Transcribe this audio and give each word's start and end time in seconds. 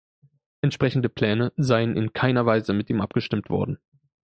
Entsprechende 0.61 1.09
Pläne 1.09 1.53
seien 1.57 1.95
„in 1.95 2.11
keiner 2.11 2.47
Weise“ 2.47 2.73
mit 2.73 2.89
ihm 2.89 3.01
abgestimmt 3.01 3.51
worden. 3.51 3.77